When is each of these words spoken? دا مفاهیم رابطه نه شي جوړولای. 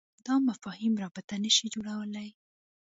دا 0.25 0.35
مفاهیم 0.49 0.93
رابطه 1.03 1.35
نه 1.43 1.51
شي 1.55 1.65
جوړولای. 1.73 2.29